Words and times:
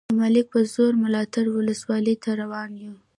د 0.09 0.11
ملک 0.21 0.45
په 0.53 0.59
زور 0.73 0.93
او 0.97 1.01
ملاتړ 1.03 1.45
ولسوالۍ 1.51 2.15
ته 2.23 2.29
روان 2.41 2.71
یو. 2.83 2.95